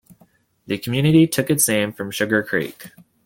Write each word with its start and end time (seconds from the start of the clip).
The 0.65 0.79
community 0.79 1.27
took 1.27 1.51
its 1.51 1.67
name 1.67 1.93
from 1.93 2.09
Sugar 2.09 2.41
Creek. 2.41 2.89